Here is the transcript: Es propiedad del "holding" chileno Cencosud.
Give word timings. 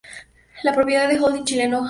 Es 0.63 0.73
propiedad 0.75 1.07
del 1.07 1.23
"holding" 1.23 1.45
chileno 1.45 1.69
Cencosud. 1.69 1.79